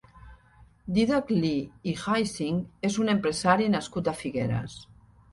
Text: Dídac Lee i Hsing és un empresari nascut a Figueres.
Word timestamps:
Dídac 0.93 1.27
Lee 1.33 1.59
i 1.91 1.93
Hsing 2.03 2.57
és 2.89 2.97
un 3.03 3.11
empresari 3.13 3.67
nascut 3.75 4.09
a 4.09 4.15
Figueres. 4.23 4.79